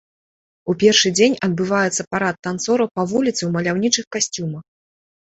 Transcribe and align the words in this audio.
У 0.71 0.75
першы 0.83 1.09
дзень 1.17 1.35
адбываецца 1.47 2.05
парад 2.13 2.35
танцораў 2.47 2.87
па 2.99 3.05
вуліцы 3.11 3.37
ў 3.43 3.49
маляўнічых 3.57 4.05
касцюмах. 4.17 4.63